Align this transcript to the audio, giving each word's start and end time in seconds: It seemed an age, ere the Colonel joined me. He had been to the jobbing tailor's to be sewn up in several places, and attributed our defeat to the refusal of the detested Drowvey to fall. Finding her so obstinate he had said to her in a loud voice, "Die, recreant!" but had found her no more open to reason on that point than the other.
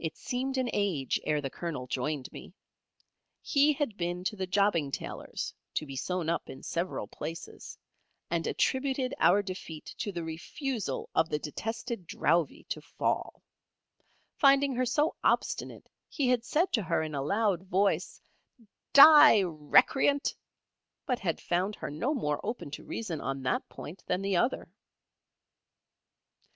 It 0.00 0.16
seemed 0.16 0.58
an 0.58 0.68
age, 0.72 1.20
ere 1.22 1.40
the 1.40 1.50
Colonel 1.50 1.86
joined 1.86 2.32
me. 2.32 2.52
He 3.40 3.72
had 3.74 3.96
been 3.96 4.24
to 4.24 4.34
the 4.34 4.48
jobbing 4.48 4.90
tailor's 4.90 5.54
to 5.74 5.86
be 5.86 5.94
sewn 5.94 6.28
up 6.28 6.50
in 6.50 6.64
several 6.64 7.06
places, 7.06 7.78
and 8.28 8.44
attributed 8.44 9.14
our 9.20 9.40
defeat 9.40 9.94
to 9.98 10.10
the 10.10 10.24
refusal 10.24 11.10
of 11.14 11.28
the 11.28 11.38
detested 11.38 12.08
Drowvey 12.08 12.64
to 12.70 12.80
fall. 12.80 13.40
Finding 14.34 14.74
her 14.74 14.84
so 14.84 15.14
obstinate 15.22 15.88
he 16.08 16.26
had 16.28 16.44
said 16.44 16.72
to 16.72 16.82
her 16.82 17.00
in 17.00 17.14
a 17.14 17.22
loud 17.22 17.62
voice, 17.62 18.20
"Die, 18.92 19.42
recreant!" 19.42 20.34
but 21.06 21.20
had 21.20 21.40
found 21.40 21.76
her 21.76 21.88
no 21.88 22.14
more 22.14 22.40
open 22.42 22.72
to 22.72 22.82
reason 22.82 23.20
on 23.20 23.44
that 23.44 23.68
point 23.68 24.02
than 24.08 24.22
the 24.22 24.34
other. 24.36 24.72